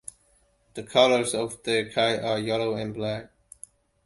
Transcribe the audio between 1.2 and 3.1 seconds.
of their kit are yellow and